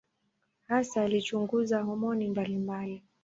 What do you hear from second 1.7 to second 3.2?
homoni mbalimbali.